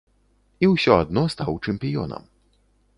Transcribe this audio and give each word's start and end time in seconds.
І 0.65 0.69
ўсё 0.73 0.97
адно 1.03 1.23
стаў 1.35 1.63
чэмпіёнам. 1.65 2.23